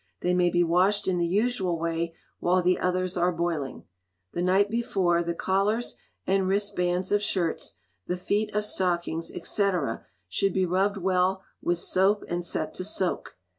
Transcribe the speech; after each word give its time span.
They 0.21 0.33
may 0.33 0.49
be 0.49 0.63
washed 0.63 1.07
in 1.07 1.19
the 1.19 1.27
usual 1.27 1.77
way 1.77 2.15
while 2.39 2.63
the 2.63 2.79
others 2.79 3.17
are 3.17 3.31
boiling. 3.31 3.85
The 4.33 4.41
night 4.41 4.67
before, 4.71 5.21
the 5.21 5.35
collars 5.35 5.93
and 6.25 6.47
wristbands 6.47 7.11
of 7.11 7.21
shirts, 7.21 7.75
the 8.07 8.17
feet 8.17 8.51
of 8.55 8.65
stockings, 8.65 9.27
&c., 9.47 9.69
should 10.27 10.53
be 10.53 10.65
rubbed 10.65 10.97
well 10.97 11.43
with 11.61 11.77
soap 11.77 12.23
and 12.27 12.43
set 12.43 12.73
to 12.73 12.83
soak. 12.83 13.37